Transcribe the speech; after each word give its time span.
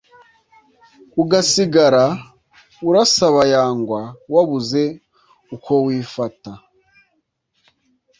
ugasigara 1.21 2.05
usabayangwa 3.01 4.01
wabuze 4.33 4.83
uko 5.55 5.71
wifata 5.85 6.51